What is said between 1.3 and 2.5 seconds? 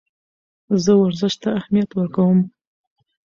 ته اهمیت ورکوم.